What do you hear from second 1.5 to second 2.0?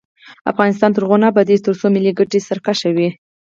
ترڅو